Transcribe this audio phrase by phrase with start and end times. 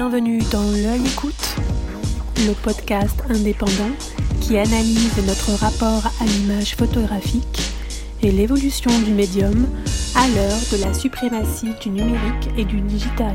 [0.00, 1.56] Bienvenue dans L'œil écoute,
[2.46, 3.90] le podcast indépendant
[4.40, 7.72] qui analyse notre rapport à l'image photographique
[8.22, 9.66] et l'évolution du médium
[10.14, 13.34] à l'heure de la suprématie du numérique et du digital.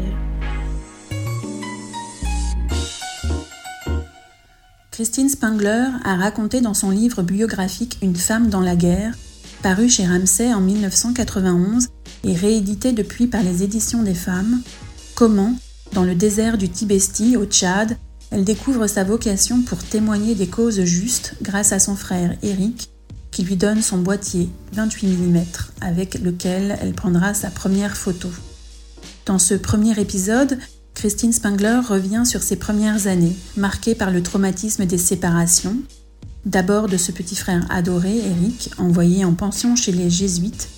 [4.92, 9.14] Christine Spengler a raconté dans son livre biographique Une femme dans la guerre,
[9.64, 11.90] paru chez Ramsay en 1991
[12.24, 14.62] et réédité depuis par les éditions des femmes,
[15.14, 15.56] comment,
[15.94, 17.98] dans le désert du Tibesti au Tchad,
[18.32, 22.90] elle découvre sa vocation pour témoigner des causes justes grâce à son frère Eric,
[23.32, 25.44] qui lui donne son boîtier 28 mm
[25.82, 28.30] avec lequel elle prendra sa première photo.
[29.26, 30.58] Dans ce premier épisode,
[30.96, 35.78] Christine Spengler revient sur ses premières années, marquées par le traumatisme des séparations,
[36.46, 40.70] d'abord de ce petit frère adoré, Eric, envoyé en pension chez les jésuites,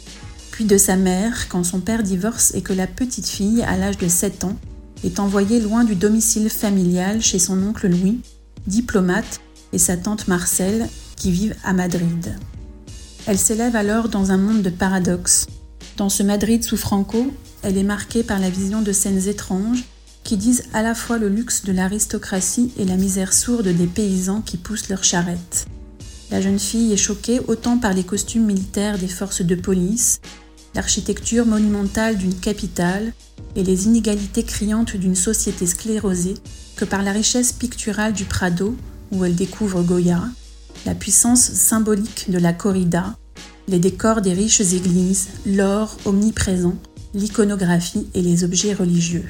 [0.52, 3.97] puis de sa mère quand son père divorce et que la petite fille, à l'âge
[3.97, 4.55] de 7 ans,
[5.06, 8.22] est envoyée loin du domicile familial chez son oncle Louis,
[8.67, 9.39] diplomate,
[9.73, 12.36] et sa tante Marcelle, qui vivent à Madrid.
[13.28, 15.47] Elle s'élève alors dans un monde de paradoxes.
[15.97, 17.31] Dans ce Madrid sous Franco,
[17.62, 19.84] elle est marquée par la vision de scènes étranges
[20.23, 24.42] qui disent à la fois le luxe de l'aristocratie et la misère sourde des paysans
[24.42, 25.67] qui poussent leurs charrettes.
[26.31, 30.19] La jeune fille est choquée autant par les costumes militaires des forces de police,
[30.73, 33.14] l'architecture monumentale d'une capitale
[33.56, 36.36] et les inégalités criantes d'une société sclérosée
[36.75, 38.75] que par la richesse picturale du Prado,
[39.12, 40.22] où elle découvre Goya,
[40.86, 43.16] la puissance symbolique de la corrida,
[43.67, 46.75] les décors des riches églises, l'or omniprésent,
[47.14, 49.25] l'iconographie et les objets religieux.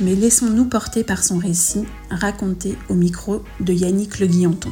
[0.00, 4.70] Mais laissons-nous porter par son récit, raconté au micro de Yannick Le Guillanton.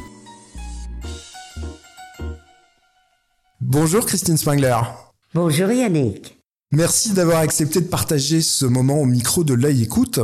[3.59, 4.79] Bonjour Christine Spangler.
[5.33, 6.34] Bonjour Yannick.
[6.75, 10.19] Merci d'avoir accepté de partager ce moment au micro de l'œil écoute.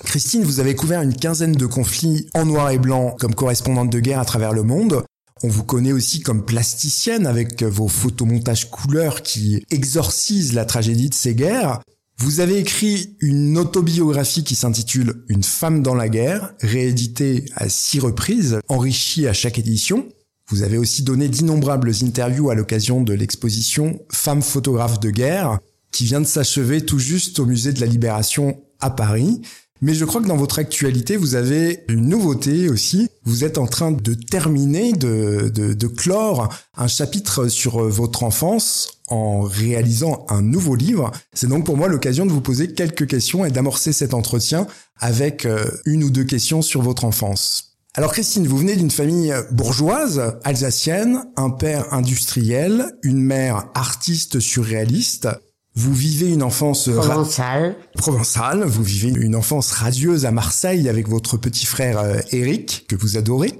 [0.00, 4.00] Christine, vous avez couvert une quinzaine de conflits en noir et blanc comme correspondante de
[4.00, 5.04] guerre à travers le monde.
[5.44, 11.14] On vous connaît aussi comme plasticienne avec vos photomontages couleurs qui exorcisent la tragédie de
[11.14, 11.78] ces guerres.
[12.18, 18.00] Vous avez écrit une autobiographie qui s'intitule Une femme dans la guerre, rééditée à six
[18.00, 20.08] reprises, enrichie à chaque édition.
[20.48, 25.60] Vous avez aussi donné d'innombrables interviews à l'occasion de l'exposition Femmes photographes de guerre,
[25.96, 29.40] qui vient de s'achever tout juste au musée de la Libération à Paris.
[29.80, 33.08] Mais je crois que dans votre actualité, vous avez une nouveauté aussi.
[33.24, 38.98] Vous êtes en train de terminer, de, de, de clore un chapitre sur votre enfance
[39.08, 41.12] en réalisant un nouveau livre.
[41.32, 44.66] C'est donc pour moi l'occasion de vous poser quelques questions et d'amorcer cet entretien
[44.98, 47.76] avec euh, une ou deux questions sur votre enfance.
[47.94, 55.28] Alors Christine, vous venez d'une famille bourgeoise, alsacienne, un père industriel, une mère artiste surréaliste.
[55.76, 57.76] Vous vivez une enfance provençale.
[57.98, 58.64] provençale.
[58.64, 63.52] Vous vivez une enfance radieuse à Marseille avec votre petit frère Eric, que vous adorez.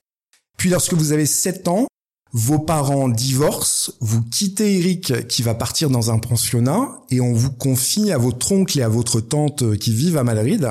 [0.56, 1.86] Puis lorsque vous avez 7 ans,
[2.32, 7.52] vos parents divorcent, vous quittez Eric qui va partir dans un pensionnat et on vous
[7.52, 10.70] confie à votre oncle et à votre tante qui vivent à Madrid.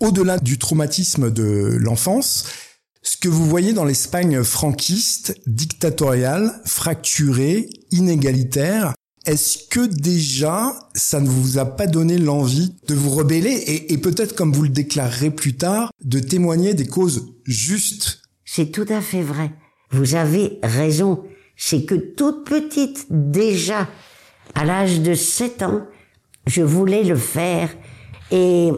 [0.00, 2.46] Au-delà du traumatisme de l'enfance,
[3.02, 8.94] ce que vous voyez dans l'Espagne franquiste, dictatoriale, fracturée, inégalitaire,
[9.26, 14.34] est-ce que déjà ça ne vous a pas donné l'envie de vous rebeller et, peut-être,
[14.34, 18.22] comme vous le déclarerez plus tard, de témoigner des causes justes?
[18.44, 19.50] C'est tout à fait vrai.
[19.90, 21.22] Vous avez raison.
[21.56, 23.88] C'est que toute petite, déjà,
[24.54, 25.82] à l'âge de 7 ans,
[26.46, 27.70] je voulais le faire.
[28.30, 28.70] Et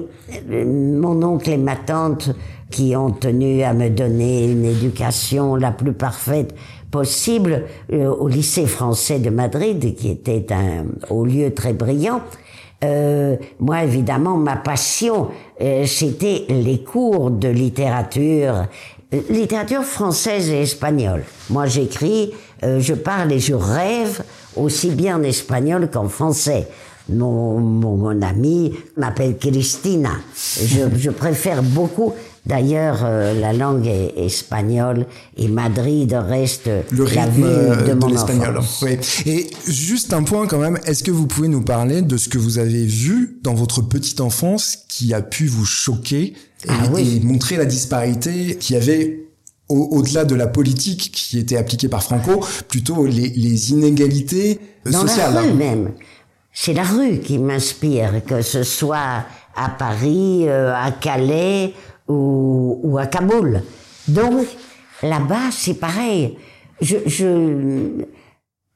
[0.53, 2.31] mon oncle et ma tante
[2.71, 6.55] qui ont tenu à me donner une éducation la plus parfaite
[6.91, 12.21] possible euh, au lycée français de Madrid, qui était un haut lieu très brillant.
[12.85, 15.29] Euh, moi, évidemment, ma passion,
[15.61, 18.67] euh, c'était les cours de littérature,
[19.15, 21.25] euh, littérature française et espagnole.
[21.49, 22.33] Moi, j'écris,
[22.65, 24.23] euh, je parle et je rêve
[24.57, 26.69] aussi bien en espagnol qu'en français.
[27.09, 30.11] Mon, mon, mon ami m'appelle Cristina.
[30.61, 32.13] Je, je préfère beaucoup
[32.45, 35.07] D'ailleurs, euh, la langue est espagnole
[35.37, 38.59] et Madrid reste le la rythme ville de, mon l'espagnol.
[38.59, 38.83] enfance.
[38.85, 38.99] Oui.
[39.27, 42.39] Et juste un point quand même, est-ce que vous pouvez nous parler de ce que
[42.39, 47.21] vous avez vu dans votre petite enfance qui a pu vous choquer et, Ah oui.
[47.21, 49.25] et montrer la disparité qu'il y avait
[49.69, 55.01] au- au-delà de la politique qui était appliquée par Franco, plutôt les, les inégalités Dans
[55.01, 55.35] sociales.
[55.35, 55.91] la rue même.
[56.59, 61.75] C'est la rue qui m'inspire, que ce soit à Paris, euh, à Calais
[62.09, 63.61] ou, ou à Kaboul.
[64.09, 64.47] Donc,
[65.03, 66.39] là-bas, c'est pareil.
[66.81, 68.05] Je, je,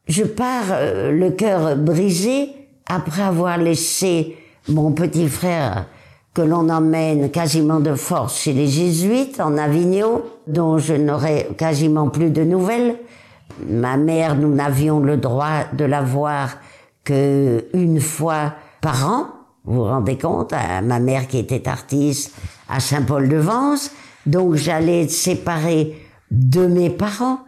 [0.06, 2.50] je pars euh, le cœur brisé
[2.87, 4.37] après avoir laissé
[4.69, 5.87] mon petit frère
[6.35, 12.11] que l'on emmène quasiment de force chez les jésuites en Avignon, dont je n'aurai quasiment
[12.11, 12.97] plus de nouvelles.
[13.67, 16.59] Ma mère, nous n'avions le droit de la voir
[17.10, 19.26] que une fois par an.
[19.64, 22.32] Vous vous rendez compte, ma mère qui était artiste
[22.68, 23.90] à Saint-Paul-de-Vence.
[24.26, 25.96] Donc j'allais être séparée
[26.30, 27.40] de mes parents,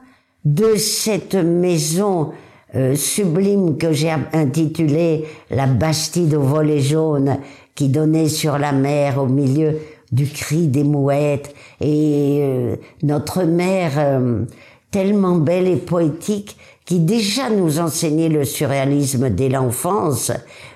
[0.44, 2.32] de cette maison
[2.74, 7.38] euh, sublime que j'ai intitulée la Bastide au volet jaune,
[7.76, 9.78] qui donnait sur la mer au milieu
[10.10, 14.44] du cri des mouettes et euh, notre mère euh,
[14.90, 20.32] tellement belle et poétique qui déjà nous enseignait le surréalisme dès l'enfance,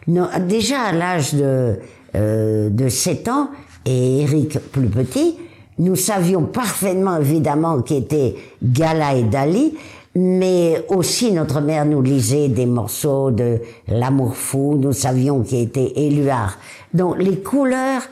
[0.06, 1.78] déjà à l'âge de,
[2.14, 3.50] euh, de 7 ans,
[3.84, 5.36] et Eric plus petit,
[5.78, 9.74] nous savions parfaitement évidemment qui était Gala et Dali,
[10.14, 15.92] mais aussi notre mère nous lisait des morceaux de L'amour fou, nous savions qui était
[15.96, 16.56] Éluard.
[16.94, 18.02] Donc les couleurs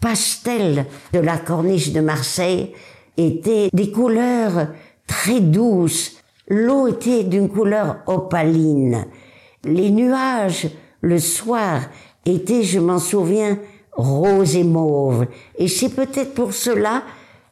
[0.00, 2.72] pastel de la corniche de Marseille
[3.16, 4.66] étaient des couleurs
[5.06, 6.16] très douces.
[6.54, 9.06] L'eau était d'une couleur opaline.
[9.64, 10.68] Les nuages,
[11.00, 11.80] le soir,
[12.26, 13.58] étaient, je m'en souviens,
[13.92, 15.24] rose et mauve.
[15.56, 17.04] Et c'est peut-être pour cela,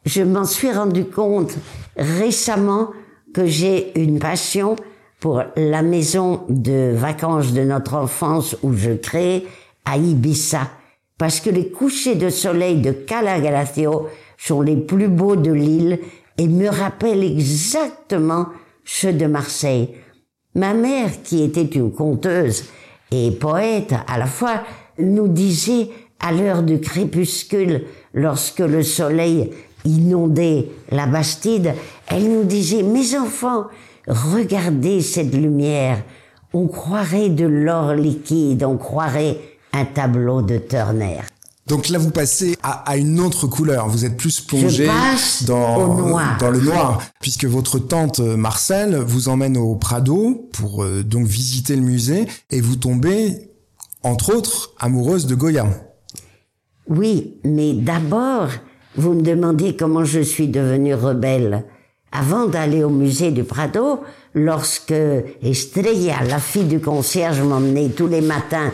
[0.05, 1.56] je m'en suis rendu compte
[1.97, 2.91] récemment
[3.32, 4.76] que j'ai une passion
[5.19, 9.47] pour la maison de vacances de notre enfance où je crée
[9.87, 10.69] à Ibiza.
[11.17, 13.38] Parce que les couchers de soleil de Cala
[14.37, 16.00] sont les plus beaux de l'île
[16.37, 18.49] et me rappellent exactement
[18.84, 19.94] ceux de Marseille.
[20.54, 22.64] Ma mère, qui était une conteuse
[23.12, 24.62] et poète à la fois,
[24.98, 25.88] nous disait
[26.20, 29.50] à l'heure du crépuscule, lorsque le soleil
[29.84, 31.74] inondait la Bastide,
[32.08, 33.66] elle nous disait, mes enfants,
[34.06, 36.02] regardez cette lumière,
[36.52, 39.38] on croirait de l'or liquide, on croirait
[39.72, 41.20] un tableau de Turner.
[41.70, 43.87] Donc là, vous passez à, une autre couleur.
[43.87, 44.88] Vous êtes plus plongé
[45.46, 51.05] dans, dans le noir, puisque votre tante euh, Marcel vous emmène au Prado pour euh,
[51.05, 53.52] donc visiter le musée et vous tombez,
[54.02, 55.69] entre autres, amoureuse de Goya.
[56.88, 58.49] Oui, mais d'abord,
[58.96, 61.64] vous me demandez comment je suis devenue rebelle.
[62.11, 64.00] Avant d'aller au musée du Prado,
[64.34, 64.93] lorsque
[65.40, 68.73] Estrella, la fille du concierge, m'emmenait tous les matins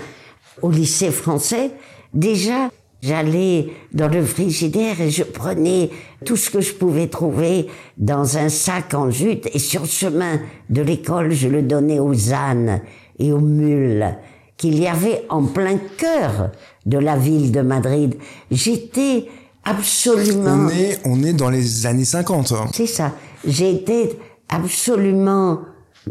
[0.62, 1.72] au lycée français,
[2.14, 2.70] déjà,
[3.02, 5.90] j'allais dans le frigidaire et je prenais
[6.25, 7.66] tout ce que je pouvais trouver
[7.96, 10.40] dans un sac en jute et sur le chemin
[10.70, 12.81] de l'école, je le donnais aux ânes
[13.19, 14.16] et aux mules
[14.56, 16.50] qu'il y avait en plein cœur
[16.87, 18.16] de la ville de Madrid.
[18.50, 19.26] J'étais
[19.64, 20.66] absolument...
[20.66, 22.52] On est, on est dans les années 50.
[22.52, 22.66] Hein.
[22.72, 23.12] C'est ça.
[23.46, 24.16] J'étais
[24.49, 25.60] absolument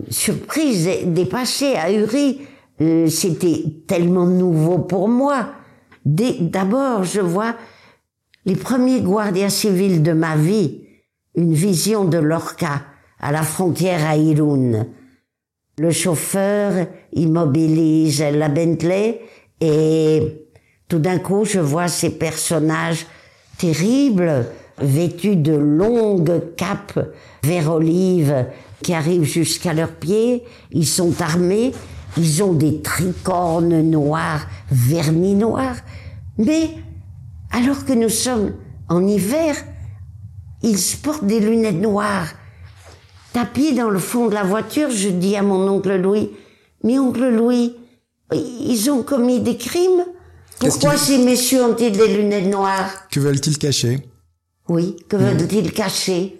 [0.10, 2.42] surprise, dépassée, ahurie
[2.82, 5.48] euh, c'était tellement nouveau pour moi.
[6.06, 7.56] D'abord, je vois
[8.46, 10.82] les premiers gardiens civils de ma vie,
[11.36, 12.84] une vision de Lorca
[13.20, 14.86] à la frontière à Irun.
[15.80, 19.20] Le chauffeur immobilise la Bentley
[19.60, 20.48] et
[20.88, 23.08] tout d'un coup, je vois ces personnages
[23.58, 24.46] terribles,
[24.78, 27.00] vêtus de longues capes
[27.44, 28.46] vert olive
[28.84, 30.44] qui arrivent jusqu'à leurs pieds.
[30.72, 31.72] Ils sont armés
[32.18, 35.78] ils ont des tricornes noirs, vernis noirs.
[36.38, 36.70] Mais,
[37.52, 38.54] alors que nous sommes
[38.90, 39.56] en hiver,
[40.62, 42.30] ils portent des lunettes noires.
[43.34, 46.32] Tapis dans le fond de la voiture, je dis à mon oncle Louis,
[46.84, 47.76] mais oncle Louis,
[48.34, 50.06] ils ont commis des crimes?
[50.60, 53.08] Pourquoi ces messieurs ont-ils des lunettes noires?
[53.12, 54.08] Que veulent-ils cacher?
[54.70, 56.40] Oui, que veulent-ils cacher?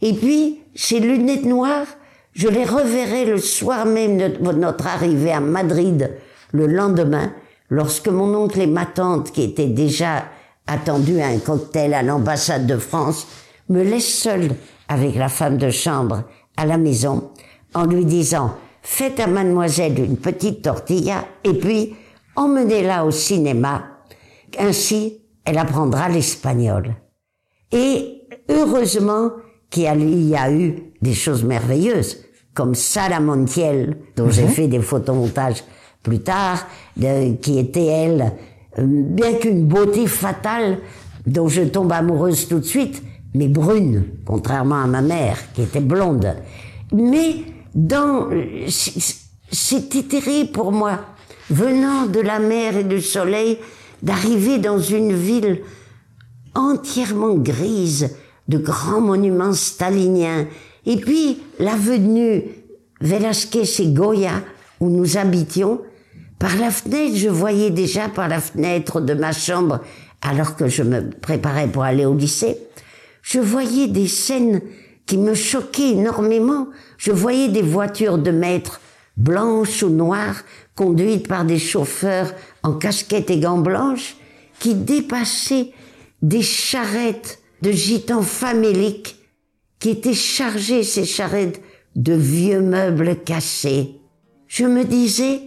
[0.00, 1.86] Et puis, ces lunettes noires,
[2.32, 6.10] je les reverrai le soir même de notre arrivée à Madrid,
[6.52, 7.32] le lendemain,
[7.68, 10.24] lorsque mon oncle et ma tante, qui étaient déjà
[10.66, 13.26] attendus à un cocktail à l'ambassade de France,
[13.68, 14.50] me laissent seule
[14.88, 16.24] avec la femme de chambre
[16.56, 17.30] à la maison,
[17.74, 21.94] en lui disant Faites à mademoiselle une petite tortilla et puis
[22.36, 23.84] emmenez-la au cinéma.
[24.58, 26.94] Ainsi, elle apprendra l'espagnol.
[27.72, 29.30] Et heureusement,
[29.70, 32.18] qu'il y a eu des choses merveilleuses,
[32.54, 34.48] comme Sara Montiel, dont j'ai mhm.
[34.48, 35.64] fait des photomontages
[36.02, 36.66] plus tard,
[37.40, 38.32] qui était elle,
[38.78, 40.78] bien qu'une beauté fatale,
[41.26, 43.02] dont je tombe amoureuse tout de suite,
[43.34, 46.34] mais brune, contrairement à ma mère, qui était blonde.
[46.92, 48.28] Mais dans,
[49.50, 51.00] c'était terrible pour moi,
[51.50, 53.58] venant de la mer et du soleil,
[54.02, 55.60] d'arriver dans une ville
[56.54, 58.16] entièrement grise,
[58.50, 60.46] de grands monuments staliniens.
[60.84, 62.42] Et puis, l'avenue
[63.00, 64.42] Velasquez et Goya,
[64.80, 65.80] où nous habitions,
[66.38, 69.80] Par la fenêtre, je voyais déjà par la fenêtre de ma chambre,
[70.20, 72.58] alors que je me préparais pour aller au lycée,
[73.22, 74.60] je voyais des scènes
[75.06, 76.68] qui me choquaient énormément.
[76.98, 78.80] Je voyais des voitures de maître,
[79.16, 80.42] blanches ou noires,
[80.74, 84.16] conduites par des chauffeurs en casquette et gants blanches,
[84.58, 85.72] qui dépassaient
[86.22, 89.16] des charrettes de gitans faméliques
[89.78, 91.60] qui étaient chargées, ces charrettes,
[91.96, 94.00] de vieux meubles cassés.
[94.46, 95.42] Je me disais,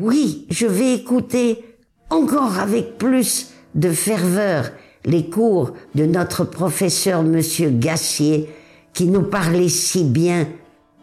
[0.00, 1.64] oui, je vais écouter
[2.10, 4.70] encore avec plus de ferveur
[5.04, 8.48] les cours de notre professeur monsieur Gassier
[8.92, 10.46] qui nous parlait si bien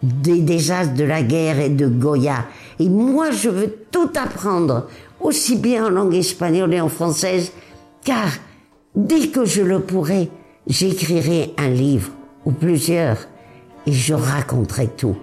[0.01, 2.46] des désastres de la guerre et de Goya.
[2.79, 4.88] Et moi, je veux tout apprendre,
[5.19, 7.51] aussi bien en langue espagnole et en française,
[8.05, 8.29] car
[8.96, 10.29] dès que je le pourrai,
[10.67, 12.12] j'écrirai un livre
[12.46, 13.27] ou plusieurs
[13.86, 15.17] et je raconterai tout.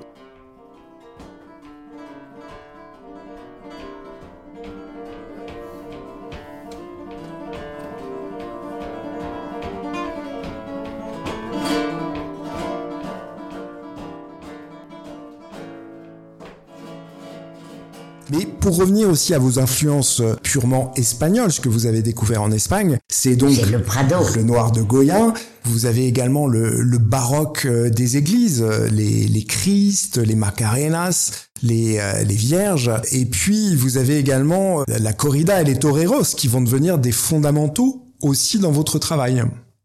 [18.66, 22.98] Pour revenir aussi à vos influences purement espagnoles, ce que vous avez découvert en Espagne,
[23.08, 24.16] c'est donc le Prado.
[24.34, 25.32] le noir de Goya.
[25.62, 31.46] Vous avez également le, le baroque euh, des églises, euh, les, les Christ, les Macarenas,
[31.62, 32.90] les, euh, les Vierges.
[33.12, 37.12] Et puis vous avez également euh, la corrida et les toreros qui vont devenir des
[37.12, 39.44] fondamentaux aussi dans votre travail.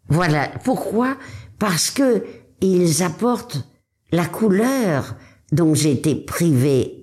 [0.10, 0.50] Voilà.
[0.64, 1.18] Pourquoi?
[1.60, 2.24] Parce que
[2.62, 3.64] ils apportent
[4.12, 5.18] la couleur
[5.52, 7.01] dont j'étais privée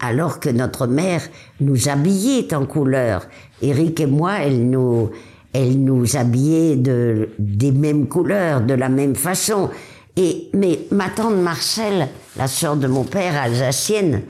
[0.00, 1.22] alors que notre mère
[1.60, 3.26] nous habillait en couleur.
[3.62, 5.10] Eric et moi, elle nous,
[5.52, 9.70] elle nous habillait de, des mêmes couleurs, de la même façon.
[10.16, 14.22] Et, mais ma tante Marcel, la sœur de mon père alsacienne,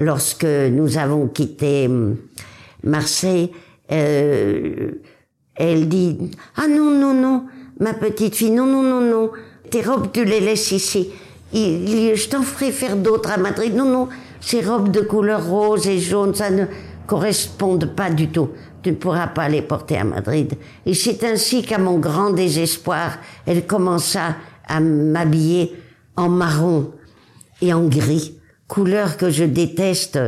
[0.00, 2.16] lorsque nous avons quitté hum,
[2.84, 3.50] Marseille,
[3.90, 4.90] euh,
[5.54, 6.16] elle dit
[6.56, 7.44] ah non non non
[7.80, 9.30] ma petite fille non non non non
[9.70, 11.08] tes robes tu les laisses ici
[11.52, 14.08] il- je t'en ferai faire d'autres à Madrid non non
[14.40, 16.64] ces robes de couleur rose et jaune ça ne
[17.06, 18.50] correspondent pas du tout
[18.82, 20.54] tu ne pourras pas les porter à Madrid
[20.86, 25.74] et c'est ainsi qu'à mon grand désespoir elle commença à m'habiller
[26.16, 26.90] en marron
[27.62, 28.34] et en gris
[28.68, 30.18] couleur que je déteste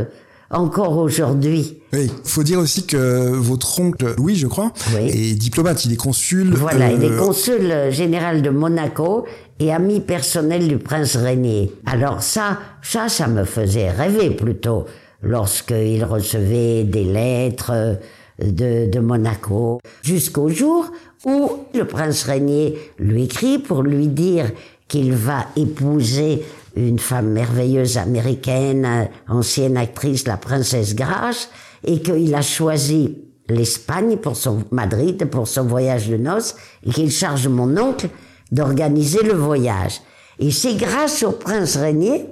[0.50, 5.08] encore aujourd'hui Oui, faut dire aussi que votre oncle Louis, je crois, Oui.
[5.10, 6.54] est diplomate, il est consul.
[6.54, 9.26] Voilà, il est euh, consul général de Monaco
[9.60, 11.72] et ami personnel du prince Régnier.
[11.86, 14.86] Alors ça, ça, ça me faisait rêver plutôt
[15.22, 17.94] lorsqu'il recevait des lettres euh,
[18.42, 20.90] de, de Monaco, jusqu'au jour
[21.26, 24.50] où le prince Régnier lui écrit pour lui dire
[24.88, 26.42] qu'il va épouser
[26.74, 31.50] une femme merveilleuse américaine, ancienne actrice, la princesse Grace,
[31.84, 36.54] et qu'il a choisi l'Espagne pour son Madrid pour son voyage de noces
[36.86, 38.08] et qu'il charge mon oncle
[38.52, 40.00] d'organiser le voyage.
[40.38, 42.26] Et c'est grâce au prince Régnier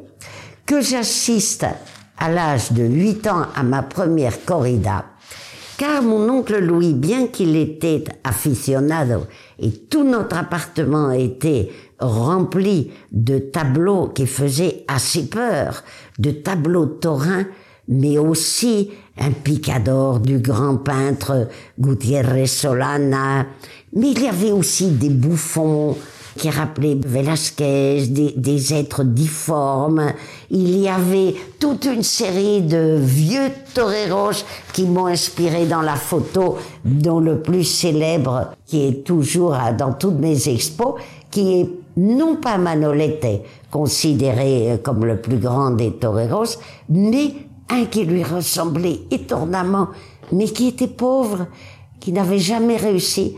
[0.67, 1.67] que j'assiste
[2.19, 5.05] à l'âge de 8 ans à ma première corrida.
[5.77, 9.27] Car mon oncle Louis, bien qu'il était aficionado
[9.61, 11.71] et tout notre appartement était
[12.01, 15.85] rempli de tableaux qui faisaient assez peur,
[16.19, 17.45] de tableaux taurins,
[17.87, 21.49] mais aussi un picador du grand peintre
[21.79, 23.47] Gutiérrez Solana.
[23.95, 25.97] Mais il y avait aussi des bouffons
[26.39, 30.13] qui rappelaient Velasquez, des, des êtres difformes.
[30.51, 36.57] Il y avait toute une série de vieux toreros qui m'ont inspiré dans la photo,
[36.85, 40.95] dont le plus célèbre, qui est toujours dans toutes mes expos,
[41.31, 46.57] qui est non pas Manolete, considéré euh, comme le plus grand des toreros,
[46.89, 47.35] mais
[47.71, 49.89] un qui lui ressemblait étonnamment,
[50.33, 51.47] mais qui était pauvre,
[52.01, 53.37] qui n'avait jamais réussi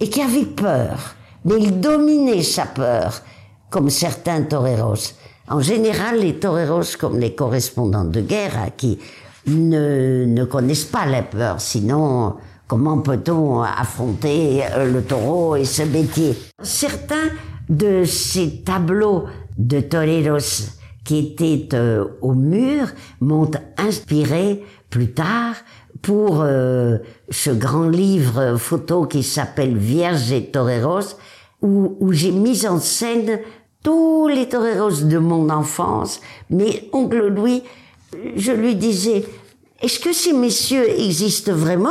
[0.00, 1.14] et qui avait peur.
[1.44, 3.22] Mais il dominait sa peur,
[3.70, 5.12] comme certains toreros.
[5.48, 8.98] En général, les toreros, comme les correspondants de guerre, qui
[9.46, 12.34] ne, ne connaissent pas la peur, sinon
[12.66, 16.36] comment peut-on affronter euh, le taureau et ce métier?
[16.62, 17.30] Certains
[17.68, 19.24] de ces tableaux
[19.56, 20.68] de toreros
[21.04, 22.88] qui étaient euh, au mur
[23.20, 25.54] m'ont inspiré plus tard
[26.02, 26.98] pour euh,
[27.30, 31.16] ce grand livre photo qui s'appelle Vierges et toreros
[31.62, 33.40] où, où j'ai mis en scène
[33.82, 36.20] tous les toreros de mon enfance.
[36.50, 37.62] Mais oncle Louis,
[38.36, 39.24] je lui disais,
[39.80, 41.90] est-ce que ces messieurs existent vraiment?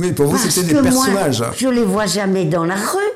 [0.00, 1.42] Oui, pour vous, c'était des que moi, personnages.
[1.56, 3.12] je les vois jamais dans la rue.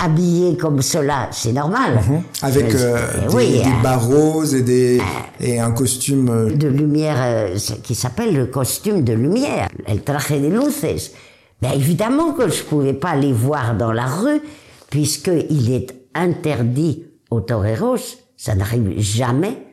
[0.00, 2.00] Habillée comme cela, c'est normal.
[2.08, 2.22] Mhm.
[2.42, 5.00] Avec Euh, euh, des, oui, des euh, bas roses et, des,
[5.40, 6.28] et un costume...
[6.30, 11.12] euh, de lumière euh, qui s'appelle le costume de lumière, el traje de luces.
[11.60, 14.40] Ben évidemment que je pouvais pas les voir dans la rue
[14.90, 17.96] puisque il est interdit aux toreros,
[18.36, 19.64] ça n'arrive jamais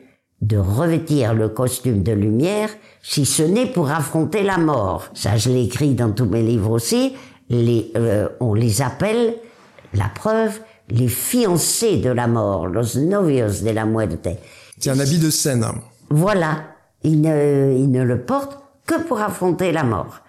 [0.42, 2.68] de revêtir le costume de lumière
[3.02, 5.04] si ce n'est pour affronter la mort.
[5.14, 7.14] Ça je l'ai écrit dans tous mes livres aussi.
[7.48, 9.34] Les, euh, on les appelle
[9.94, 14.28] la preuve les fiancés de la mort, los novios de la muerte.
[14.78, 15.64] C'est un habit de scène.
[16.10, 16.64] Voilà,
[17.02, 20.20] il ne, il ne le porte que pour affronter la mort.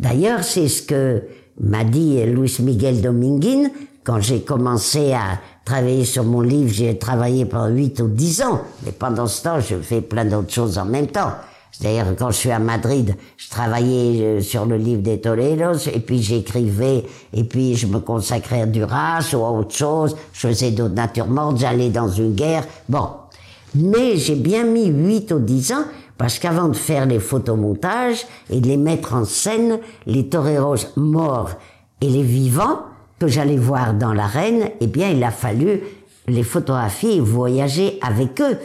[0.00, 1.22] D'ailleurs, c'est ce que
[1.60, 3.70] m'a dit Luis Miguel Dominguin
[4.02, 6.72] quand j'ai commencé à travailler sur mon livre.
[6.72, 10.52] J'ai travaillé pendant 8 ou 10 ans, mais pendant ce temps, je fais plein d'autres
[10.52, 11.32] choses en même temps.
[11.72, 16.00] C'est-à-dire, quand je suis à Madrid, je travaillais euh, sur le livre des Toledos, et
[16.00, 20.72] puis j'écrivais, et puis je me consacrais à Duras ou à autre chose, je faisais
[20.72, 22.64] d'autres natures mortes, j'allais dans une guerre.
[22.88, 23.08] Bon.
[23.74, 25.84] Mais j'ai bien mis 8 ou 10 ans,
[26.18, 31.52] parce qu'avant de faire les photomontages et de les mettre en scène, les toreros morts
[32.00, 32.80] et les vivants,
[33.20, 35.82] que j'allais voir dans l'arène, eh bien, il a fallu
[36.26, 38.56] les photographier et voyager avec eux.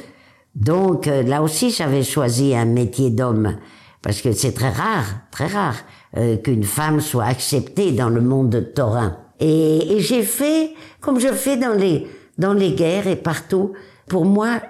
[0.56, 3.58] Donc, euh, là aussi, j'avais choisi un métier d'homme,
[4.02, 5.76] parce que c'est très rare, très rare,
[6.18, 9.18] euh, qu'une femme soit acceptée dans le monde de taurin.
[9.40, 10.72] Et, et j'ai fait,
[11.02, 12.08] comme je fais dans les,
[12.38, 13.74] dans les guerres et partout,
[14.08, 14.62] pour moi,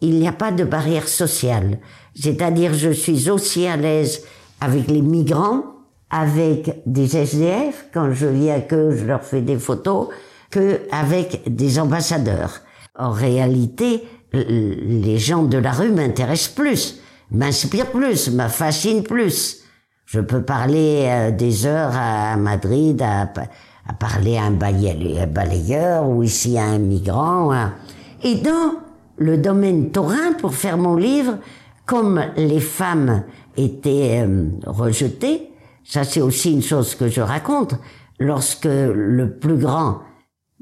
[0.00, 1.78] il n'y a pas de barrière sociale.
[2.14, 4.24] C'est-à-dire, je suis aussi à l'aise
[4.60, 5.62] avec les migrants,
[6.10, 10.08] avec des SDF, quand je viens que je leur fais des photos,
[10.50, 12.60] que avec des ambassadeurs.
[12.98, 19.58] En réalité, les gens de la rue m'intéressent plus, m'inspirent plus, me fascinent plus.
[20.06, 23.46] Je peux parler euh, des heures à Madrid, à, pa-
[23.86, 27.52] à parler à un balayeur, ou ici à un migrant.
[27.52, 27.74] hein.
[28.22, 28.74] Et dans
[29.18, 31.38] le domaine taurin, pour faire mon livre,
[31.86, 33.22] comme les femmes
[33.56, 35.50] étaient euh, rejetées,
[35.84, 37.74] ça c'est aussi une chose que je raconte,
[38.18, 40.00] lorsque le plus grand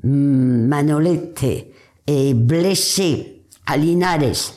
[0.05, 1.67] Manolete
[2.07, 3.38] est blessé
[3.69, 4.55] à Linares,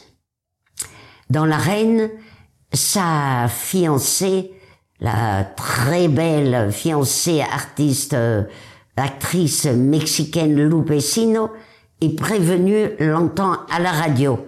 [1.30, 2.10] dans l'arène,
[2.74, 4.52] sa fiancée,
[5.00, 8.16] la très belle fiancée artiste,
[8.96, 11.50] actrice mexicaine Lupecino,
[12.02, 14.46] est prévenue, l'entend à la radio.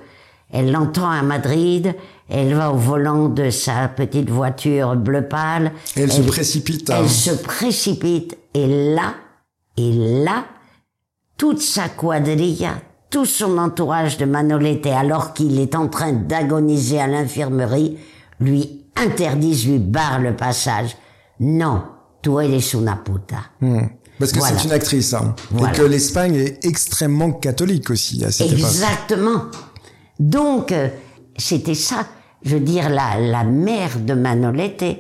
[0.51, 1.95] Elle l'entend à Madrid,
[2.29, 5.71] elle va au volant de sa petite voiture bleu pâle.
[5.95, 6.97] Elle se précipite, hein.
[6.99, 9.15] Elle se précipite, et là,
[9.77, 9.91] et
[10.23, 10.45] là,
[11.37, 12.75] toute sa quadrilla,
[13.13, 17.99] tout son entourage de Manolete, alors qu'il est en train d'agoniser à l'infirmerie,
[18.39, 20.97] lui interdisent, lui barrent le passage.
[21.39, 21.83] Non,
[22.23, 23.37] tu eres una puta.
[23.61, 23.81] Hmm.
[24.17, 24.57] Parce que Voilà.
[24.57, 25.13] c'est une actrice.
[25.13, 25.35] hein.
[25.51, 25.73] Voilà.
[25.73, 28.59] Et que l'Espagne est extrêmement catholique aussi à cette époque.
[28.61, 29.41] Exactement.
[30.19, 30.87] Donc, euh,
[31.37, 32.07] c'était ça.
[32.43, 34.97] Je veux dire, la, la mère de Manolete,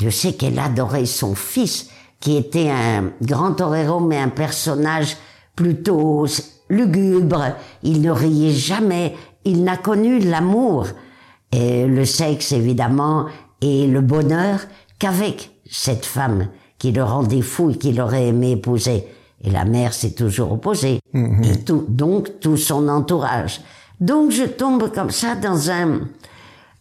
[0.00, 1.88] je sais qu'elle adorait son fils,
[2.20, 5.16] qui était un grand torero, mais un personnage
[5.56, 6.26] plutôt
[6.68, 7.54] lugubre.
[7.82, 9.14] Il ne riait jamais.
[9.44, 10.86] Il n'a connu l'amour
[11.52, 13.26] et le sexe, évidemment,
[13.60, 14.60] et le bonheur
[14.98, 19.04] qu'avec cette femme qui le rendait fou et qu'il aurait aimé épouser.
[19.42, 21.00] Et la mère s'est toujours opposée.
[21.14, 23.60] Et tout, donc, tout son entourage.
[24.00, 26.00] Donc, je tombe comme ça dans un,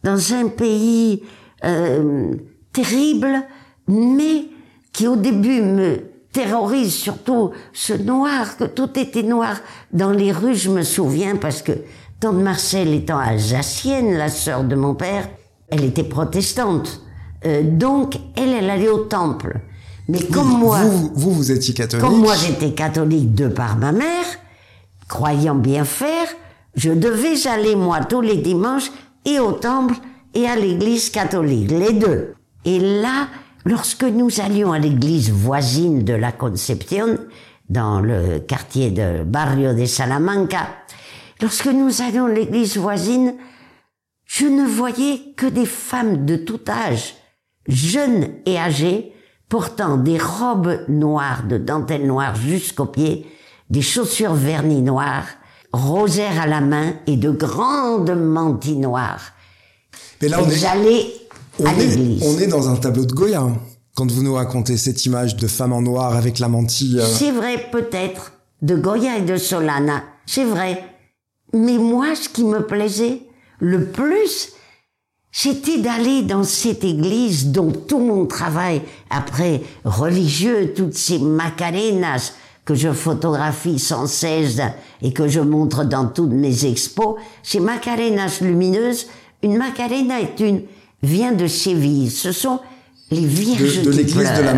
[0.03, 1.23] dans un pays
[1.63, 2.33] euh,
[2.73, 3.43] terrible,
[3.87, 4.45] mais
[4.91, 6.01] qui au début me
[6.37, 9.55] terrorise, surtout ce noir, que tout était noir
[9.91, 11.71] dans les rues, je me souviens, parce que
[12.19, 15.27] tante Marcel étant alsacienne, la sœur de mon père,
[15.69, 17.01] elle était protestante.
[17.43, 19.61] Euh, donc, elle, elle allait au temple.
[20.07, 20.81] Mais comme moi...
[20.83, 22.05] Vous, vous, vous étiez catholique.
[22.05, 24.25] Comme moi j'étais catholique de par ma mère,
[25.07, 26.27] croyant bien faire,
[26.75, 28.91] je devais aller moi tous les dimanches
[29.25, 29.95] et au temple
[30.35, 32.35] et à l'église catholique, les deux.
[32.63, 33.27] Et là,
[33.67, 37.17] lorsque nous allions à l'église voisine de la Concepción,
[37.69, 40.69] dans le quartier de Barrio de Salamanca,
[41.41, 43.35] lorsque nous allions à l'église voisine,
[44.25, 47.15] je ne voyais que des femmes de tout âge,
[47.67, 49.11] jeunes et âgées,
[49.49, 53.27] portant des robes noires de dentelle noire jusqu'aux pieds,
[53.69, 55.27] des chaussures vernis noires,
[55.73, 59.33] rosaires à la main et de grandes mantilles noires.
[60.21, 61.13] Mais là, on est, j'allais
[61.59, 63.47] on, à est, on est dans un tableau de Goya.
[63.95, 66.99] Quand vous nous racontez cette image de femme en noir avec la mantille.
[66.99, 70.83] euh, C'est vrai, peut-être, de Goya et de Solana, c'est vrai.
[71.53, 73.21] Mais moi, ce qui me plaisait
[73.59, 74.49] le plus,
[75.31, 82.33] c'était d'aller dans cette église dont tout mon travail, après religieux, toutes ces macarenas
[82.65, 84.59] que je photographie sans cesse
[85.01, 89.07] et que je montre dans toutes mes expos, c'est Macarenas lumineuses.
[89.41, 90.63] Une Macarena est une,
[91.03, 92.09] vient de Séville.
[92.09, 92.59] Ce sont
[93.11, 94.53] les vierges de, qui l'église de la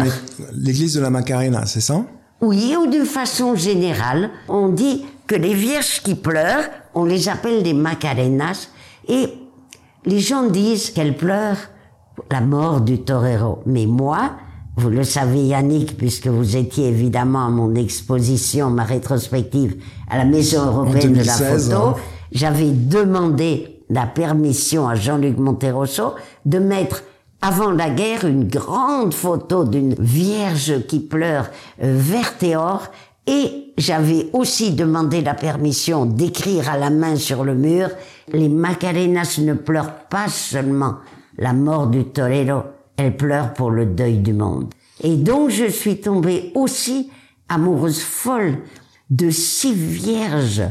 [0.54, 2.04] l'église de la Macarena, c'est ça?
[2.42, 7.64] Oui, ou d'une façon générale, on dit que les vierges qui pleurent, on les appelle
[7.64, 8.70] des Macarenas,
[9.08, 9.28] et
[10.06, 11.70] les gens disent qu'elles pleurent
[12.32, 13.60] la mort du torero.
[13.66, 14.32] Mais moi,
[14.78, 19.76] vous le savez Yannick, puisque vous étiez évidemment à mon exposition, ma rétrospective
[20.10, 21.96] à la Maison européenne de la 2016, photo, hein.
[22.32, 27.04] j'avais demandé la permission à Jean-Luc Monterosso de mettre
[27.42, 31.50] avant la guerre une grande photo d'une vierge qui pleure
[31.82, 32.88] euh, verte et or
[33.28, 37.90] et j'avais aussi demandé la permission d'écrire à la main sur le mur
[38.34, 40.96] les Macarenas ne pleurent pas seulement
[41.38, 42.64] la mort du torero,
[42.98, 44.74] elles pleurent pour le deuil du monde.
[45.02, 47.10] Et donc je suis tombée aussi
[47.48, 48.58] amoureuse folle
[49.10, 50.64] de ces vierges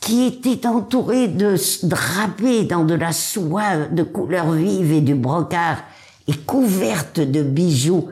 [0.00, 5.14] qui étaient entourées de s- drapées dans de la soie de couleur vive et du
[5.14, 5.82] brocart
[6.26, 8.08] et couvertes de bijoux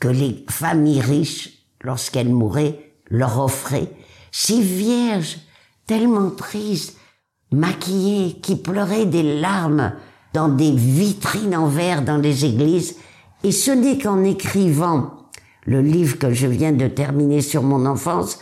[0.00, 1.50] que les familles riches,
[1.82, 3.90] lorsqu'elles mouraient, leur offraient.
[4.32, 5.38] Ces vierges
[5.86, 6.96] tellement tristes,
[7.52, 9.92] maquillées, qui pleuraient des larmes
[10.32, 12.96] dans des vitrines en verre dans les églises.
[13.44, 15.10] Et ce n'est qu'en écrivant
[15.66, 18.38] le livre que je viens de terminer sur mon enfance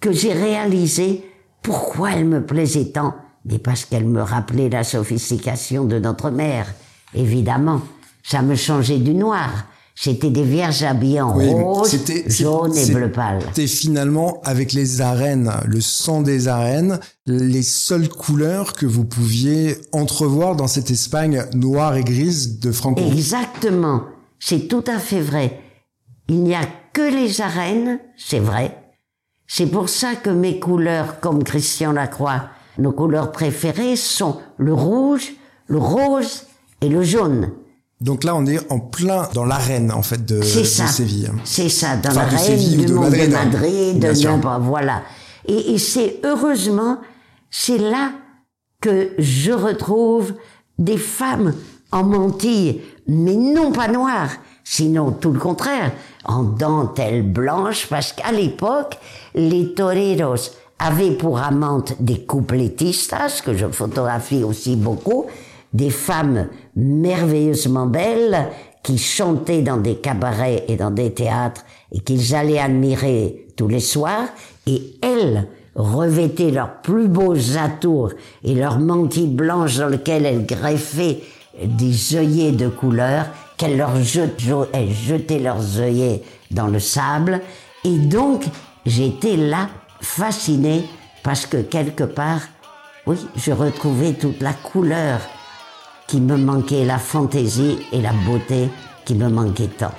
[0.00, 1.24] que j'ai réalisé
[1.66, 6.72] pourquoi elle me plaisait tant, mais parce qu'elle me rappelait la sophistication de notre mère.
[7.12, 7.80] Évidemment,
[8.22, 9.50] ça me changeait du noir.
[9.96, 11.98] C'était des vierges habillées en Oui, rose,
[12.28, 13.40] jaune et bleu pâle.
[13.48, 19.76] C'était finalement avec les arènes, le sang des arènes, les seules couleurs que vous pouviez
[19.90, 23.02] entrevoir dans cette Espagne noire et grise de Franco.
[23.10, 24.02] Exactement.
[24.38, 25.58] C'est tout à fait vrai.
[26.28, 28.85] Il n'y a que les arènes, c'est vrai.
[29.46, 35.32] C'est pour ça que mes couleurs, comme Christian Lacroix, nos couleurs préférées sont le rouge,
[35.68, 36.46] le rose
[36.80, 37.50] et le jaune.
[38.00, 40.42] Donc là, on est en plein dans l'arène en fait de.
[40.42, 41.30] Séville.
[41.44, 43.44] C'est ça, dans Enfin, la de reine Séville ou du de monde Madrid, de hein.
[43.44, 45.02] Madrid, Bien de voilà.
[45.46, 46.98] Et, et c'est heureusement,
[47.50, 48.12] c'est là
[48.82, 50.34] que je retrouve
[50.78, 51.54] des femmes
[51.92, 54.30] en mantille, mais non pas noires,
[54.68, 55.92] sinon tout le contraire,
[56.24, 58.98] en dentelle blanche, parce qu'à l'époque,
[59.34, 60.50] les toreros
[60.80, 65.26] avaient pour amantes des coupletistas, que je photographie aussi beaucoup,
[65.72, 68.48] des femmes merveilleusement belles
[68.82, 73.80] qui chantaient dans des cabarets et dans des théâtres et qu'ils allaient admirer tous les
[73.80, 74.28] soirs.
[74.66, 81.20] Et elles revêtaient leurs plus beaux atours et leurs mantilles blanches dans lesquelles elles greffaient
[81.62, 83.26] des œillets de couleur
[83.56, 87.40] qu'elles leur jet- jo- elles jetaient leurs œillets dans le sable
[87.84, 88.44] et donc
[88.84, 89.68] j'étais là
[90.00, 90.84] fascinée
[91.22, 92.40] parce que quelque part
[93.06, 95.20] oui je retrouvais toute la couleur
[96.06, 98.68] qui me manquait, la fantaisie et la beauté
[99.04, 99.92] qui me manquaient tant.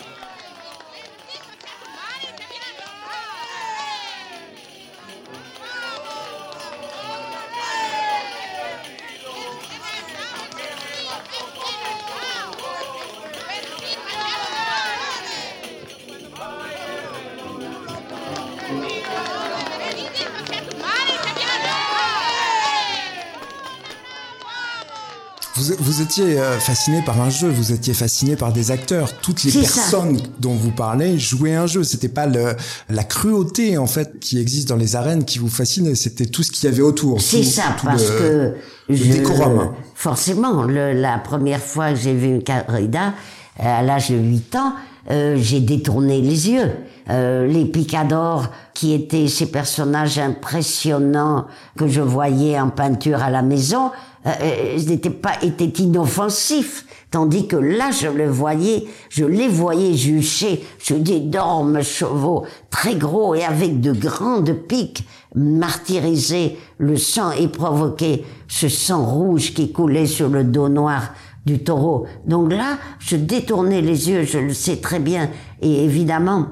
[25.68, 29.12] Vous, vous étiez euh, fasciné par un jeu, vous étiez fasciné par des acteurs.
[29.22, 29.60] Toutes les ça.
[29.60, 31.84] personnes dont vous parlez jouaient un jeu.
[31.84, 32.56] C'était pas le,
[32.90, 35.96] la cruauté en fait qui existe dans les arènes qui vous fascinait.
[35.96, 37.22] C'était tout ce qu'il y avait autour.
[37.22, 38.54] C'est ça, tout parce le- que
[38.90, 39.72] le je, décorum.
[39.96, 43.14] forcément, le- la première fois que j'ai vu une corrida,
[43.60, 44.74] euh, à l'âge de 8 ans,
[45.12, 46.72] euh, j'ai détourné les yeux.
[47.10, 53.42] Euh, les picadors, qui étaient ces personnages impressionnants que je voyais en peinture à la
[53.42, 53.90] maison,
[54.28, 56.86] euh, euh, n'étaient pas, étaient inoffensifs.
[57.10, 63.34] Tandis que là, je le voyais, je les voyais jucher sur d'énormes chevaux, très gros
[63.34, 70.06] et avec de grandes piques, martyriser le sang et provoquer ce sang rouge qui coulait
[70.06, 71.16] sur le dos noir
[71.48, 72.06] du taureau.
[72.28, 75.32] Donc là, je détournais les yeux, je le sais très bien.
[75.64, 76.46] Et évidemment,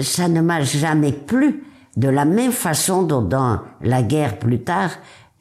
[0.00, 1.64] ça ne m'a jamais plu.
[1.96, 4.90] De la même façon dont dans la guerre plus tard,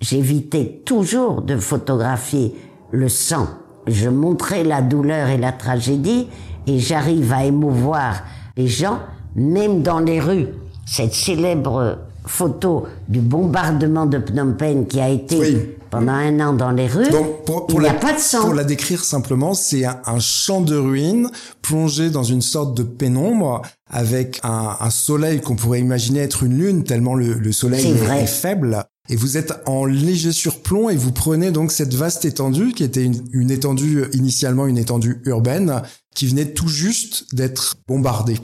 [0.01, 2.55] j'évitais toujours de photographier
[2.91, 3.47] le sang.
[3.87, 6.27] Je montrais la douleur et la tragédie
[6.67, 8.23] et j'arrive à émouvoir
[8.57, 8.99] les gens,
[9.35, 10.47] même dans les rues.
[10.85, 11.99] Cette célèbre
[12.31, 15.57] photo du bombardement de Phnom Penh qui a été Oui.
[15.89, 17.09] pendant un an dans les rues.
[17.09, 18.41] Donc, pour, pour il n'y la, a pas de sang.
[18.41, 21.29] Pour la décrire simplement, c'est un, un champ de ruines
[21.61, 26.57] plongé dans une sorte de pénombre avec un, un soleil qu'on pourrait imaginer être une
[26.57, 28.85] lune tellement le, le soleil est, faible.
[29.09, 33.03] Et vous êtes en léger surplomb et vous prenez donc cette vaste étendue qui était
[33.03, 35.81] une, une étendue initialement une étendue urbaine
[36.15, 38.37] qui venait tout juste d'être bombardée.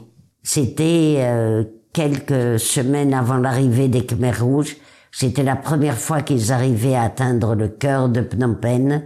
[0.43, 1.63] C'était euh,
[1.97, 4.77] quelques semaines avant l'arrivée des Khmers rouges.
[5.11, 9.01] C'était la première fois qu'ils arrivaient à atteindre le cœur de Phnom Penh.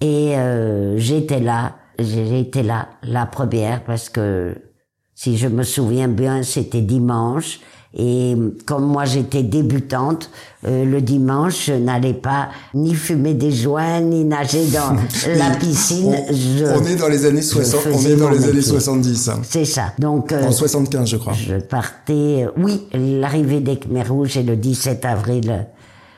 [0.00, 4.56] Et euh, j'étais là, été là, la première, parce que
[5.14, 7.60] si je me souviens bien, c'était dimanche.
[7.96, 8.34] Et
[8.66, 10.30] comme moi j'étais débutante,
[10.66, 14.94] euh, le dimanche, je n'allais pas ni fumer des joints, ni nager dans
[15.38, 16.12] la piscine.
[16.28, 18.62] On, Je- on est dans les années 60, on est dans les années métier.
[18.72, 19.28] 70.
[19.28, 19.40] hein.
[19.44, 19.92] C'est ça.
[20.00, 21.34] Donc, euh, En 75, je crois.
[21.34, 25.62] je partais, euh, oui, l'arrivée des Khmers rouges est le 17 avril euh,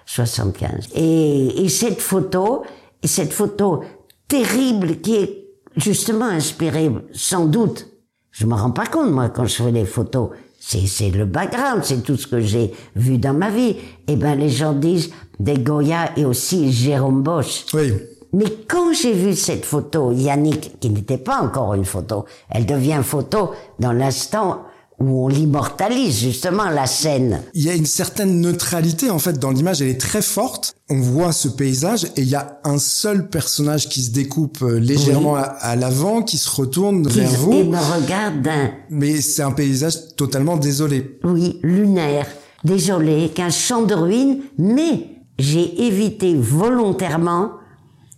[0.06, 0.88] 75.
[0.94, 2.62] Et, et cette photo,
[3.02, 3.82] et cette photo
[4.28, 5.44] terrible qui est
[5.76, 7.88] justement inspirée, sans doute,
[8.30, 10.30] je me rends pas compte, moi, quand je fais les photos,
[10.68, 13.76] c'est, c'est le background, c'est tout ce que j'ai vu dans ma vie.
[14.08, 17.66] Eh ben, les gens disent des Goya et aussi Jérôme Bosch.
[17.72, 17.92] Oui.
[18.32, 23.00] Mais quand j'ai vu cette photo, Yannick, qui n'était pas encore une photo, elle devient
[23.04, 24.62] photo dans l'instant
[24.98, 27.42] où on l'immortalise justement la scène.
[27.54, 30.74] Il y a une certaine neutralité en fait dans l'image, elle est très forte.
[30.88, 34.78] On voit ce paysage et il y a un seul personnage qui se découpe euh,
[34.78, 39.20] légèrement à, à l'avant, qui se retourne Qui vers et vous, me regarde d'un, mais
[39.20, 41.18] c'est un paysage totalement désolé.
[41.24, 42.26] oui, lunaire.
[42.64, 47.52] Désolé, qu'un champ de ruines, mais j'ai évité volontairement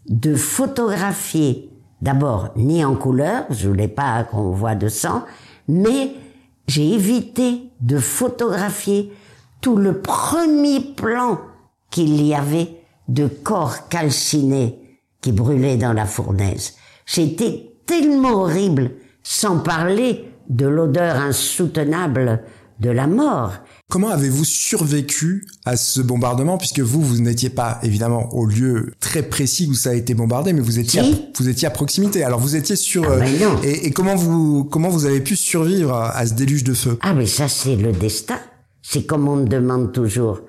[0.08, 5.24] de photographier, d'abord, ni en couleur, je voulais pas qu'on voit de sang,
[5.66, 6.12] mais
[6.68, 9.12] j'ai évité de photographier
[9.60, 11.40] tout le premier plan
[11.90, 16.76] qu'il y avait de corps calcinés qui brûlaient dans la fournaise.
[17.06, 22.44] C'était tellement horrible, sans parler de l'odeur insoutenable
[22.80, 23.54] de la mort.
[23.90, 29.22] Comment avez-vous survécu à ce bombardement puisque vous vous n'étiez pas évidemment au lieu très
[29.22, 31.08] précis où ça a été bombardé mais vous étiez Si.
[31.10, 32.22] à, vous étiez à proximité.
[32.22, 33.26] Alors vous étiez sur Ah, ben
[33.62, 36.98] et, et comment vous comment vous avez pu survivre à, à ce déluge de feu?
[37.00, 38.38] Ah mais ça c'est le destin.
[38.82, 40.40] C'est comme on me demande toujours.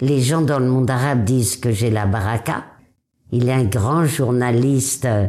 [0.00, 2.64] Les gens dans le monde arabe disent que j'ai la baraka.
[3.30, 5.26] Il y a un grand journaliste euh,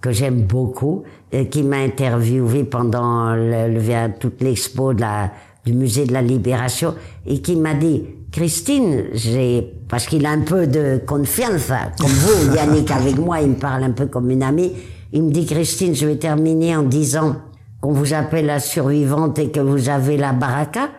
[0.00, 1.02] que j'aime beaucoup
[1.34, 5.30] euh, qui m'a interviewé pendant le, le- toute l'expo de la,
[5.64, 6.94] du musée de la Libération
[7.26, 12.54] et qui m'a dit Christine, j'ai parce qu'il a un peu de confiance comme vous
[12.54, 14.72] Yannick avec moi, il me parle un peu comme une amie.
[15.12, 17.36] Il me dit Christine, je vais terminer en disant
[17.80, 20.90] qu'on vous appelle la survivante et que vous avez la baraka.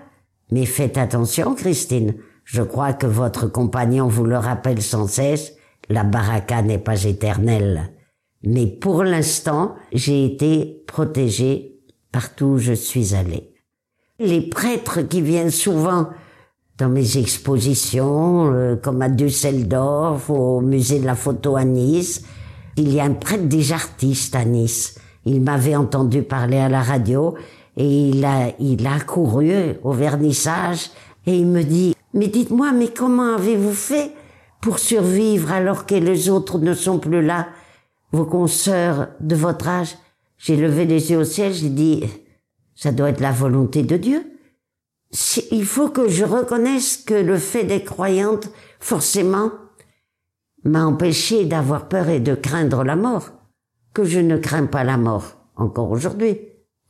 [0.52, 2.16] Mais faites attention, Christine.
[2.44, 5.54] Je crois que votre compagnon vous le rappelle sans cesse.
[5.90, 7.92] La baraka n'est pas éternelle.
[8.44, 11.80] Mais pour l'instant, j'ai été protégée
[12.12, 13.51] partout où je suis allée.
[14.24, 16.10] Les prêtres qui viennent souvent
[16.78, 22.24] dans mes expositions, euh, comme à Düsseldorf, au musée de la photo à Nice,
[22.78, 25.00] il y a un prêtre des artistes à Nice.
[25.26, 27.34] Il m'avait entendu parler à la radio
[27.76, 30.92] et il a, il a couru au vernissage
[31.26, 34.12] et il me dit, mais dites-moi, mais comment avez-vous fait
[34.62, 37.48] pour survivre alors que les autres ne sont plus là,
[38.12, 39.98] vos consoeurs de votre âge?
[40.38, 42.04] J'ai levé les yeux au ciel, j'ai dit,
[42.82, 44.24] ça doit être la volonté de Dieu.
[45.52, 49.52] Il faut que je reconnaisse que le fait d'être croyante, forcément,
[50.64, 53.30] m'a empêché d'avoir peur et de craindre la mort.
[53.94, 56.38] Que je ne crains pas la mort, encore aujourd'hui.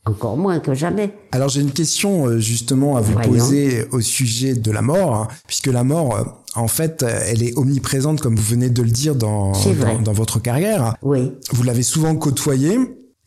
[0.06, 1.14] Encore moins que jamais.
[1.30, 3.30] Alors j'ai une question euh, justement à vous Voyons.
[3.34, 6.24] poser au sujet de la mort, hein, puisque la mort, euh,
[6.54, 10.12] en fait, euh, elle est omniprésente comme vous venez de le dire dans, dans, dans
[10.12, 10.96] votre carrière.
[11.02, 11.32] Oui.
[11.52, 12.78] Vous l'avez souvent côtoyé.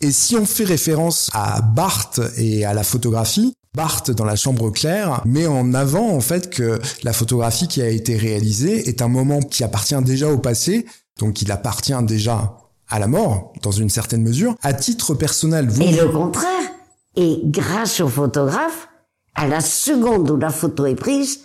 [0.02, 4.70] Et si on fait référence à Barthes et à la photographie, Barthes dans la chambre
[4.72, 9.08] claire met en avant en fait que la photographie qui a été réalisée est un
[9.08, 10.86] moment qui appartient déjà au passé,
[11.20, 12.58] donc il appartient déjà
[12.90, 14.56] à la mort dans une certaine mesure.
[14.62, 16.52] À titre personnel, vous Et le contraire.
[17.16, 18.90] Et grâce au photographe,
[19.34, 21.40] à la seconde où la photo est prise,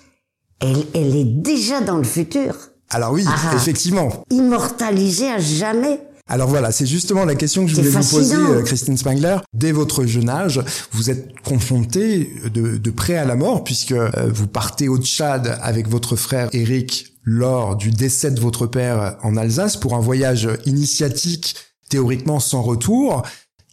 [0.61, 2.55] elle, elle est déjà dans le futur.
[2.91, 3.55] Alors oui, Ah.
[3.55, 4.11] effectivement.
[4.31, 6.01] Immortalisée à jamais.
[6.31, 9.39] Alors voilà, c'est justement la question que je voulais vous poser, euh, Christine Spangler.
[9.53, 10.63] Dès votre jeune âge,
[10.93, 15.59] vous êtes confrontée de, de près à la mort, puisque euh, vous partez au Tchad
[15.61, 20.49] avec votre frère Eric lors du décès de votre père en Alsace pour un voyage
[20.67, 21.57] initiatique
[21.89, 23.23] théoriquement sans retour.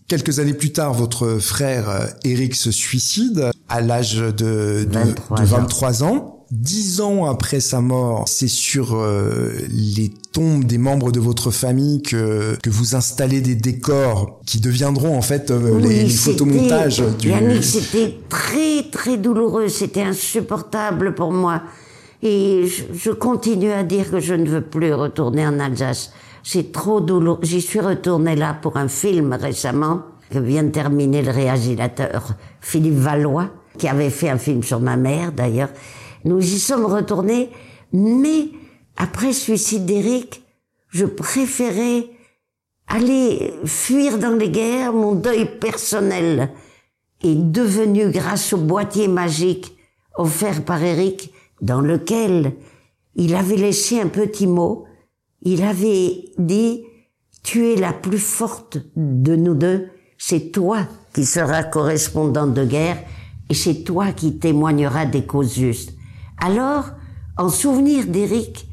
[0.08, 5.40] Quelques années plus tard, votre frère euh, Eric se suicide à l'âge de, de, 23
[5.40, 6.37] de 23 ans.
[6.52, 12.02] Dix ans après sa mort, c'est sur euh, les tombes des membres de votre famille
[12.02, 17.30] que, que vous installez des décors qui deviendront en fait euh, les, les photomontages du...
[17.30, 21.64] Yannick, c'était très très douloureux, c'était insupportable pour moi.
[22.24, 26.12] Et je, je, continue à dire que je ne veux plus retourner en Alsace.
[26.44, 27.40] C'est trop douloureux.
[27.44, 32.96] J'y suis retournée là pour un film récemment que vient de terminer le réalisateur Philippe
[32.98, 35.70] Valois, qui avait fait un film sur ma mère d'ailleurs.
[36.26, 37.50] Nous y sommes retournés,
[37.94, 38.50] mais
[38.96, 40.44] après le suicide d'Éric,
[40.90, 42.10] je préférais
[42.88, 46.52] aller fuir dans les guerres, mon deuil personnel
[47.24, 49.76] est devenu grâce au boîtier magique
[50.16, 52.54] offert par Éric, dans lequel
[53.16, 54.86] il avait laissé un petit mot.
[55.42, 56.84] Il avait dit,
[57.44, 60.80] tu es la plus forte de nous deux, c'est toi
[61.14, 62.98] qui seras correspondante de guerre
[63.50, 65.97] et c'est toi qui témoigneras des causes justes.
[66.40, 66.92] Alors,
[67.38, 68.68] en souvenir d'Éric,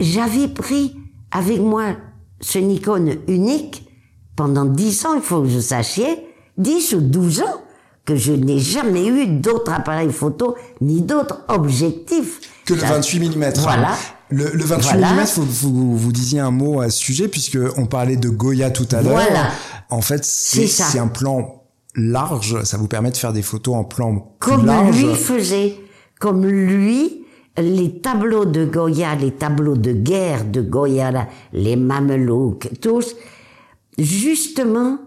[0.00, 0.96] j'avais pris
[1.30, 1.96] avec moi
[2.40, 3.88] ce Nikon unique
[4.36, 7.62] pendant dix ans, il faut que je sachiez, dix ou douze ans,
[8.04, 12.40] que je n'ai jamais eu d'autres appareils photo ni d'autres objectifs.
[12.64, 13.52] Que le 28 mm.
[13.58, 13.96] Voilà.
[14.30, 18.16] Le, le 28 mm, vous, vous, disiez un mot à ce sujet puisque on parlait
[18.16, 19.12] de Goya tout à l'heure.
[19.12, 19.50] Voilà.
[19.90, 21.62] En fait, c'est un plan
[21.94, 24.96] large, ça vous permet de faire des photos en plan comme large.
[24.96, 25.76] lui faisait,
[26.22, 27.24] comme lui,
[27.58, 33.16] les tableaux de Goya, les tableaux de guerre de Goya, les mamelouks, tous,
[33.98, 34.98] justement,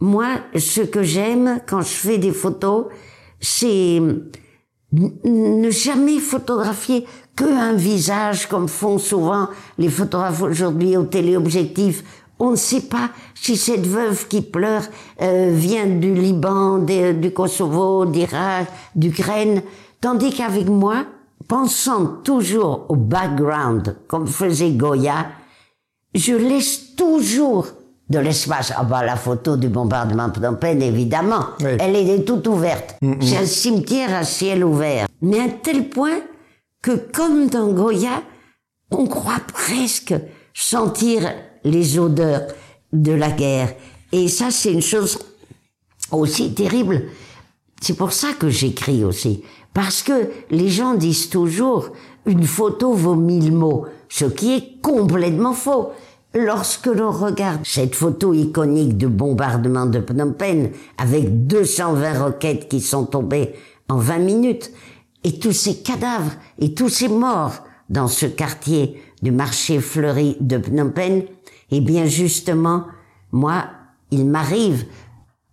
[0.00, 2.86] moi, ce que j'aime quand je fais des photos,
[3.38, 4.00] c'est
[4.90, 7.04] ne jamais photographier
[7.36, 12.02] que un visage comme font souvent les photographes aujourd'hui au téléobjectif.
[12.38, 14.84] On ne sait pas si cette veuve qui pleure
[15.20, 19.62] euh, vient du Liban, du Kosovo, d'Irak, d'Ukraine,
[20.00, 21.04] tandis qu'avec moi,
[21.46, 25.26] pensant toujours au background, comme faisait Goya,
[26.14, 27.66] je laisse toujours
[28.08, 28.72] de l'espace.
[28.76, 32.96] Ah bah la photo du bombardement de Penh, évidemment, elle est toute ouverte.
[33.02, 33.22] Mm, mm.
[33.22, 35.06] C'est un cimetière à ciel ouvert.
[35.20, 36.20] Mais à tel point
[36.82, 38.22] que, comme dans Goya,
[38.90, 40.14] on croit presque
[40.54, 41.30] sentir
[41.64, 42.46] les odeurs
[42.92, 43.74] de la guerre.
[44.12, 45.18] Et ça, c'est une chose
[46.10, 47.02] aussi terrible.
[47.80, 49.42] C'est pour ça que j'écris aussi.
[49.74, 51.90] Parce que les gens disent toujours,
[52.26, 55.90] une photo vaut mille mots, ce qui est complètement faux.
[56.34, 62.80] Lorsque l'on regarde cette photo iconique de bombardement de Phnom Penh, avec 220 roquettes qui
[62.80, 63.54] sont tombées
[63.88, 64.70] en 20 minutes,
[65.24, 70.58] et tous ces cadavres, et tous ces morts dans ce quartier du marché fleuri de
[70.58, 71.24] Phnom Penh,
[71.70, 72.84] eh bien justement,
[73.32, 73.64] moi,
[74.10, 74.84] il m'arrive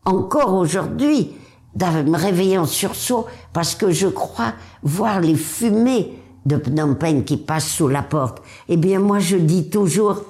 [0.06, 1.32] encore aujourd'hui
[1.76, 6.14] de me réveiller en sursaut parce que je crois voir les fumées
[6.46, 8.42] de Phnom Penh qui passent sous la porte.
[8.70, 10.24] Eh bien moi je dis toujours,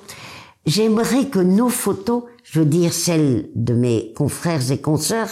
[0.66, 5.30] j'aimerais que nos photos, je veux dire celles de mes confrères et consoeurs,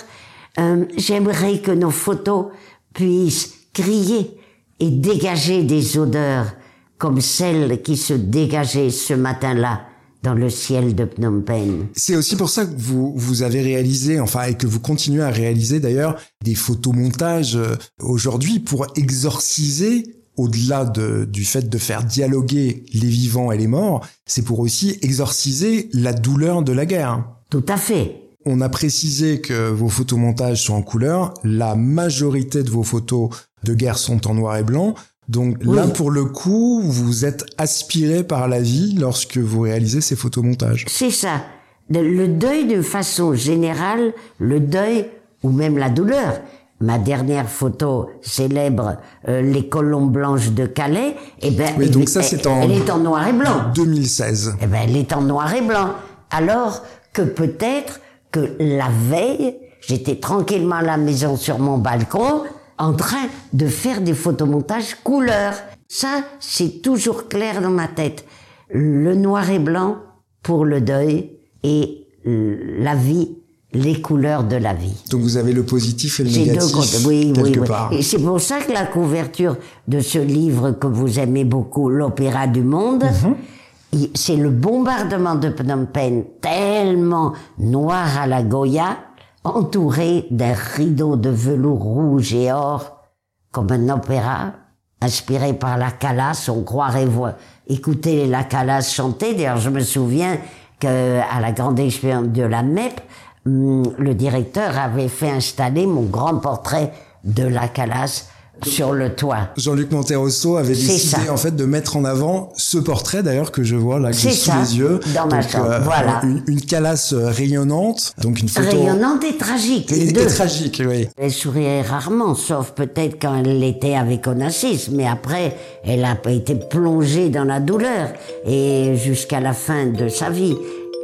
[0.60, 2.47] euh, j'aimerais que nos photos
[2.93, 4.38] puissent crier
[4.80, 6.54] et dégager des odeurs
[6.97, 9.82] comme celles qui se dégageaient ce matin-là
[10.24, 11.88] dans le ciel de Phnom Penh.
[11.94, 15.30] C'est aussi pour ça que vous, vous avez réalisé, enfin, et que vous continuez à
[15.30, 20.04] réaliser d'ailleurs, des photomontages euh, aujourd'hui pour exorciser
[20.38, 24.98] au-delà de, du fait de faire dialoguer les vivants et les morts, c'est pour aussi
[25.02, 27.24] exorciser la douleur de la guerre.
[27.50, 28.20] Tout à fait.
[28.46, 31.34] On a précisé que vos photomontages sont en couleur.
[31.44, 33.30] La majorité de vos photos
[33.64, 34.96] de guerre sont en noir et blanc.
[35.30, 40.16] Donc là, pour le coup, vous êtes aspiré par la vie lorsque vous réalisez ces
[40.16, 40.86] photomontages.
[40.88, 41.42] C'est ça.
[41.90, 45.06] Le deuil de façon générale, le deuil
[45.44, 46.42] ou même la douleur.
[46.80, 48.98] Ma dernière photo célèbre,
[49.30, 52.90] euh, les colombes blanches de Calais, eh ben, oui, donc ça, c'est en, elle est
[52.90, 53.72] en noir et blanc.
[53.74, 54.56] 2016.
[54.62, 55.92] Eh ben, elle est en noir et blanc.
[56.30, 56.84] Alors
[57.14, 59.56] que peut-être que la veille,
[59.88, 62.44] j'étais tranquillement à la maison sur mon balcon,
[62.78, 65.56] en train de faire des photomontages couleurs.
[65.88, 68.26] Ça, c'est toujours clair dans ma tête.
[68.70, 69.98] Le noir et blanc
[70.42, 71.32] pour le deuil
[71.64, 73.38] et la vie,
[73.74, 75.04] les couleurs de la vie.
[75.10, 77.91] Donc vous avez le positif et le négatif oui, quelque oui, part.
[77.91, 82.47] Et c'est pour ça que la couverture de ce livre que vous aimez beaucoup, l'Opéra
[82.47, 84.08] du Monde, mhm.
[84.14, 88.97] c'est le bombardement de Phnom Penh tellement noir à la Goya
[89.44, 93.04] entouré d'un rideau de velours rouge et or,
[93.52, 94.54] comme un opéra,
[95.02, 97.34] inspiré par la Calas, on croirait voir,
[97.68, 99.34] écouter la Calas chanter.
[99.34, 100.38] D'ailleurs, je me souviens
[100.80, 103.00] que à la grande expérience de la MEP,
[103.46, 108.30] hum, le directeur avait fait installer mon grand portrait de la Calas
[108.66, 109.49] sur le toit.
[109.58, 111.18] Jean-Luc Monterosso avait décidé ça.
[111.32, 114.30] en fait de mettre en avant ce portrait d'ailleurs que je vois là que sous
[114.30, 114.99] ça, les yeux.
[115.14, 116.22] dans ma chambre, voilà.
[116.24, 121.08] Une, une calasse euh, rayonnante, donc une photo Rayonnante et tragique, les et, tragique, oui.
[121.18, 126.56] Elle souriait rarement, sauf peut-être quand elle l'était avec Onassis, mais après, elle a été
[126.56, 128.10] plongée dans la douleur,
[128.45, 130.56] et jusqu'à la fin de sa vie.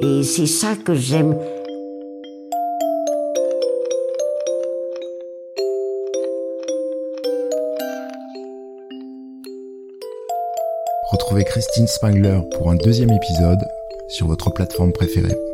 [0.02, 1.36] Et c'est ça que j'aime.
[11.12, 13.68] Retrouvez Christine Spangler pour un deuxième épisode
[14.10, 15.49] sur votre plateforme préférée.